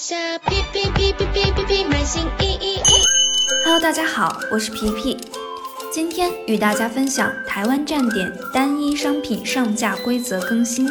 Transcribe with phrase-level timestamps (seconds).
[0.00, 2.80] 下皮皮皮皮皮皮皮买新衣衣。
[3.64, 5.16] Hello，大家好，我是皮皮，
[5.92, 10.88] 今天与大家分享台湾站点单一商品上架规则更新。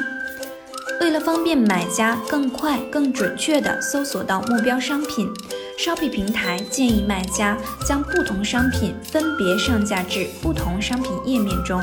[0.99, 5.31] 为了方便买家更快、更准确地搜索到目标商品
[5.79, 11.81] ，Shopee 平台建议卖家将不同商品分别上架至不同商品页面中，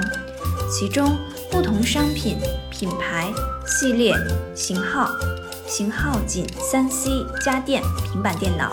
[0.71, 1.17] 其中
[1.51, 2.37] 不同商品
[2.71, 3.33] 品牌、
[3.67, 4.15] 系列、
[4.55, 5.09] 型号。
[5.67, 8.73] 型号仅三 C 家电、平板电脑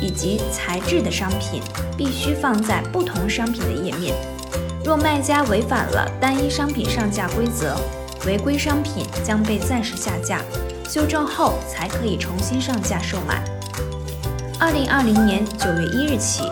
[0.00, 1.62] 以及材质的商品，
[1.96, 4.14] 必须放在不同商品的页面。
[4.84, 7.76] 若卖家违反了单一商品上架规则，
[8.26, 10.40] 违规商品将被暂时下架，
[10.88, 13.42] 修正后才可以重新上架售卖。
[14.58, 16.44] 二零二零年九月一日起，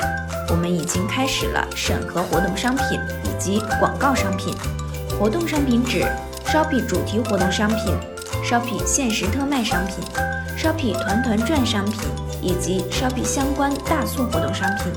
[0.51, 4.55] 我们已经开始了审核活动商品以及广告商品。
[5.19, 6.05] 活动商品指
[6.47, 7.95] Shopping 主题活动商品。
[8.49, 9.97] Shopee 限时特卖商品、
[10.57, 12.01] Shopee 团团转商品
[12.41, 14.91] 以及 Shopee 相关大促活动商品。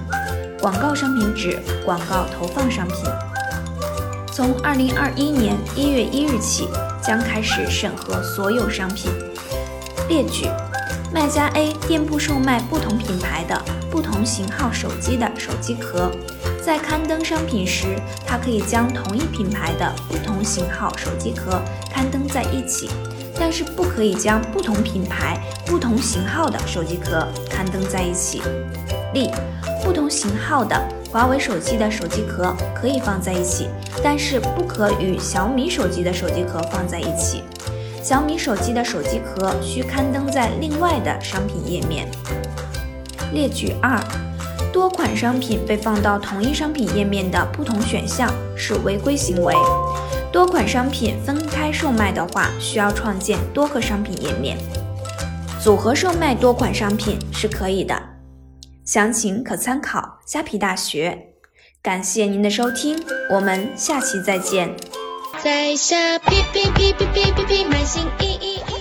[0.62, 2.96] 广告商品指广告投放商品。
[4.32, 6.70] 从二零二一年一月一日起，
[7.04, 9.12] 将开始审核所有商品。
[10.08, 10.48] 列举：
[11.14, 16.10] 卖家 A 店铺售卖不同品牌的不同型号手机的手机壳，
[16.64, 21.62] 在刊登商品时，他可以将同一品牌的不同型号手机壳
[21.94, 22.90] 刊登在一起。
[23.40, 28.42] 但是不可以将不同品牌、不同型号的手机壳刊登在一起。
[29.14, 29.30] 例：
[29.84, 30.80] 不同型号的
[31.12, 33.68] 华为手机的手机壳可以放在一起，
[34.04, 37.44] 但是不可与小米手机的手机壳放在一起。
[38.02, 42.10] 小米手机的手机壳需刊登在另外的商品页面。
[43.34, 44.00] 列举二：
[44.74, 49.54] 多款商品被放到同一商品页面的不同选项是违规行为。
[50.32, 54.58] 多款商品分开售卖的话，需要创建多个商品页面。
[55.62, 58.02] 组合售卖多款商品是可以的，
[58.86, 61.28] 详情可参考虾皮大学。
[61.82, 62.98] 感谢您的收听，
[63.30, 64.74] 我们下期再见。
[65.44, 68.81] 在下皮皮皮皮皮皮皮买新衣衣衣。